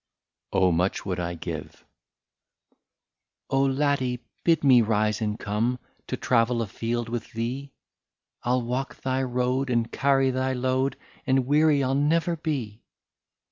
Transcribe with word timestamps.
17'' 0.51 0.63
OH! 0.67 0.71
MUCH 0.71 1.05
WOULD 1.05 1.19
I 1.19 1.33
GIVE."" 1.35 1.85
Oh! 3.51 3.61
Laddie, 3.65 4.23
bid 4.43 4.63
me 4.63 4.81
rise 4.81 5.21
and 5.21 5.37
come, 5.37 5.77
To 6.07 6.17
travel 6.17 6.63
afield 6.63 7.07
with 7.07 7.33
thee; 7.33 7.71
I 8.41 8.53
'11 8.53 8.67
walk 8.67 8.95
thy 9.03 9.21
road 9.21 9.69
and 9.69 9.91
carry 9.91 10.31
thy 10.31 10.53
load, 10.53 10.97
And 11.27 11.45
weary 11.45 11.83
I 11.83 11.91
'11 11.91 12.09
never 12.09 12.35
be." 12.35 12.81